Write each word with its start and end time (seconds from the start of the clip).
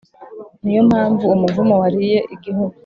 Ni 0.63 0.71
yo 0.75 0.81
mpamvu 0.89 1.25
umuvumo 1.35 1.73
wariye 1.81 2.17
igihugu 2.35 2.77